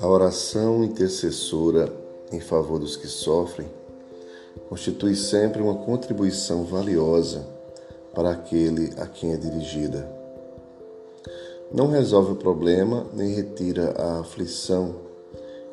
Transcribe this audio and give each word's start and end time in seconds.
A 0.00 0.06
oração 0.08 0.82
intercessora 0.82 1.92
em 2.32 2.40
favor 2.40 2.78
dos 2.80 2.96
que 2.96 3.06
sofrem 3.06 3.68
constitui 4.68 5.14
sempre 5.14 5.62
uma 5.62 5.84
contribuição 5.84 6.64
valiosa 6.64 7.46
para 8.12 8.30
aquele 8.30 8.90
a 8.98 9.06
quem 9.06 9.32
é 9.32 9.36
dirigida. 9.36 10.10
Não 11.72 11.86
resolve 11.86 12.32
o 12.32 12.36
problema 12.36 13.06
nem 13.14 13.34
retira 13.34 13.90
a 13.92 14.20
aflição, 14.20 14.96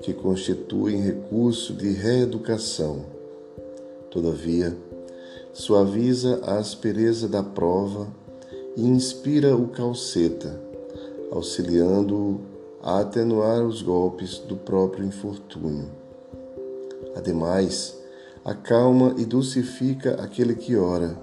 que 0.00 0.12
constitui 0.12 0.96
recurso 0.96 1.72
de 1.72 1.90
reeducação. 1.90 3.06
Todavia, 4.10 4.76
suaviza 5.52 6.40
a 6.42 6.58
aspereza 6.58 7.28
da 7.28 7.42
prova 7.42 8.08
e 8.76 8.86
inspira 8.86 9.56
o 9.56 9.68
calceta, 9.68 10.60
auxiliando-o 11.32 12.40
a 12.82 13.00
atenuar 13.00 13.64
os 13.64 13.82
golpes 13.82 14.38
do 14.38 14.56
próprio 14.56 15.04
infortúnio. 15.04 15.90
Ademais, 17.16 17.96
acalma 18.44 19.14
e 19.16 19.24
dulcifica 19.24 20.22
aquele 20.22 20.54
que 20.54 20.76
ora, 20.76 21.18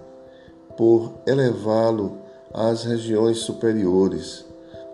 por 0.75 1.13
elevá-lo 1.25 2.17
às 2.53 2.83
regiões 2.83 3.37
superiores, 3.37 4.43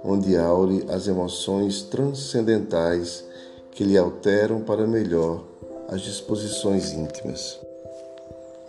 onde 0.03 0.37
aure 0.37 0.85
as 0.89 1.07
emoções 1.07 1.81
transcendentais 1.81 3.23
que 3.71 3.83
lhe 3.83 3.97
alteram 3.97 4.61
para 4.61 4.85
melhor 4.85 5.43
as 5.87 6.01
disposições 6.01 6.91
íntimas. 6.91 7.59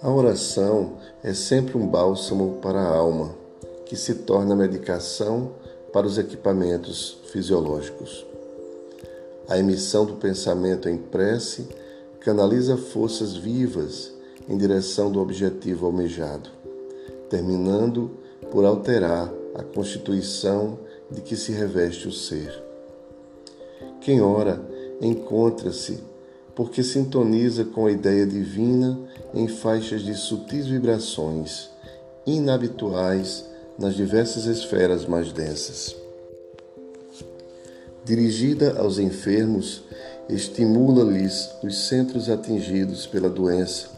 A 0.03 0.11
oração 0.11 0.93
é 1.23 1.35
sempre 1.35 1.77
um 1.77 1.87
bálsamo 1.87 2.59
para 2.63 2.81
a 2.81 2.97
alma, 2.97 3.35
que 3.91 3.97
se 3.97 4.15
torna 4.15 4.55
medicação 4.55 5.51
para 5.93 6.07
os 6.07 6.17
equipamentos 6.17 7.19
fisiológicos. 7.33 8.25
A 9.49 9.59
emissão 9.59 10.07
do 10.07 10.15
pensamento 10.15 10.89
em 10.89 10.97
prece 10.97 11.67
canaliza 12.21 12.77
forças 12.77 13.35
vivas 13.35 14.13
em 14.49 14.57
direção 14.57 15.11
do 15.11 15.21
objetivo 15.21 15.87
almejado, 15.87 16.51
terminando 17.29 18.13
por 18.53 18.65
alterar 18.65 19.29
a 19.57 19.65
constituição 19.65 20.79
de 21.11 21.21
que 21.21 21.35
se 21.35 21.51
reveste 21.51 22.07
o 22.07 22.13
ser. 22.13 22.63
Quem 24.01 24.21
ora 24.21 24.65
encontra-se 25.01 25.99
porque 26.55 26.85
sintoniza 26.85 27.65
com 27.65 27.87
a 27.87 27.91
ideia 27.91 28.25
divina 28.25 28.97
em 29.35 29.49
faixas 29.49 30.03
de 30.03 30.15
sutis 30.15 30.69
vibrações, 30.69 31.71
inabituais 32.25 33.50
nas 33.81 33.95
diversas 33.95 34.45
esferas 34.45 35.07
mais 35.07 35.33
densas. 35.33 35.97
Dirigida 38.05 38.79
aos 38.79 38.99
enfermos, 38.99 39.83
estimula-lhes 40.29 41.51
os 41.65 41.89
centros 41.89 42.29
atingidos 42.29 43.07
pela 43.07 43.31
doença, 43.31 43.89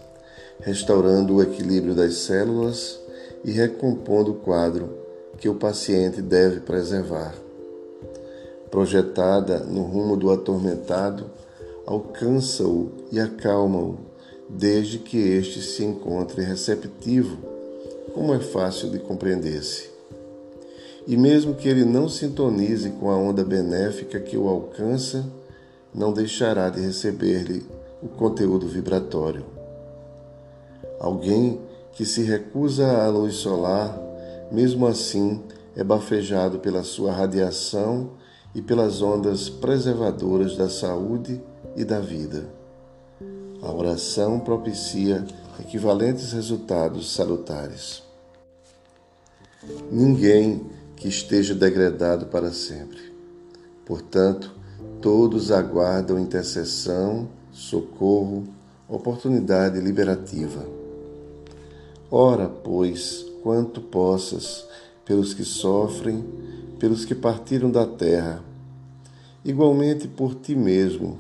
restaurando 0.60 1.34
o 1.34 1.42
equilíbrio 1.42 1.97
das 1.97 2.14
células 2.14 3.00
e 3.44 3.50
recompondo 3.50 4.30
o 4.30 4.36
quadro 4.36 4.97
que 5.38 5.48
o 5.48 5.56
paciente 5.56 6.22
deve 6.22 6.60
preservar. 6.60 7.34
Projetada 8.70 9.58
no 9.58 9.83
rumo 9.83 10.16
do 10.16 10.30
atormentado, 10.30 11.28
alcança-o 11.84 12.92
e 13.10 13.19
acalma-o, 13.19 13.98
desde 14.48 14.98
que 14.98 15.19
este 15.19 15.60
se 15.60 15.83
encontre 15.84 16.42
receptivo 16.42 17.52
como 18.15 18.35
é 18.35 18.41
fácil 18.41 18.91
de 18.91 18.99
compreender-se. 18.99 19.91
E 21.07 21.17
mesmo 21.17 21.55
que 21.55 21.69
ele 21.69 21.85
não 21.85 22.09
sintonize 22.09 22.91
com 22.91 23.11
a 23.11 23.17
onda 23.17 23.45
benéfica 23.45 24.21
que 24.21 24.37
o 24.37 24.49
alcança, 24.49 25.27
não 25.95 26.13
deixará 26.13 26.71
de 26.71 26.81
receber-lhe 26.81 27.67
o 28.03 28.09
conteúdo 28.09 28.67
vibratório. 28.67 29.45
Alguém 31.01 31.61
que 31.93 32.05
se 32.05 32.22
recusa 32.22 33.05
à 33.05 33.09
luz 33.09 33.34
solar, 33.34 33.99
mesmo 34.51 34.87
assim 34.87 35.43
é 35.77 35.83
bafejado 35.83 36.59
pela 36.59 36.83
sua 36.83 37.12
radiação 37.12 38.11
e 38.55 38.62
pelas 38.62 39.03
ondas 39.03 39.49
preservadoras 39.49 40.56
da 40.56 40.69
saúde 40.69 41.41
e 41.77 41.84
da 41.84 42.01
vida. 42.01 42.47
A 43.62 43.72
oração 43.72 44.41
propicia 44.41 45.25
equivalentes 45.61 46.33
resultados 46.33 47.13
salutares. 47.13 48.03
Ninguém 49.91 50.67
que 50.97 51.09
esteja 51.09 51.55
degradado 51.55 52.27
para 52.27 52.53
sempre. 52.53 53.13
Portanto, 53.85 54.53
todos 55.01 55.51
aguardam 55.51 56.19
intercessão, 56.19 57.29
socorro, 57.53 58.45
oportunidade 58.89 59.81
liberativa. 59.81 60.65
Ora, 62.11 62.49
pois, 62.49 63.25
quanto 63.43 63.81
possas, 63.81 64.67
pelos 65.05 65.34
que 65.34 65.45
sofrem, 65.45 66.25
pelos 66.79 67.05
que 67.05 67.15
partiram 67.15 67.71
da 67.71 67.87
terra, 67.87 68.43
igualmente 69.45 70.07
por 70.07 70.34
ti 70.34 70.55
mesmo, 70.55 71.19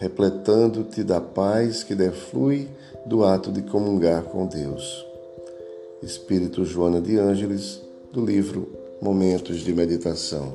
repletando-te 0.00 1.04
da 1.04 1.20
paz 1.20 1.84
que 1.84 1.94
deflui 1.94 2.66
do 3.04 3.22
ato 3.22 3.52
de 3.52 3.60
comungar 3.60 4.22
com 4.22 4.46
Deus. 4.46 5.06
Espírito 6.02 6.64
Joana 6.64 7.02
de 7.02 7.18
Ângeles, 7.18 7.82
do 8.10 8.24
livro 8.24 8.66
Momentos 9.02 9.58
de 9.58 9.74
Meditação. 9.74 10.54